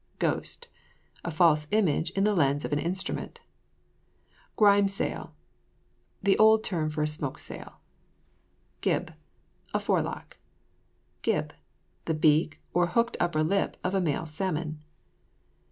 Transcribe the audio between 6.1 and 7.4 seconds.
The old term for a smoke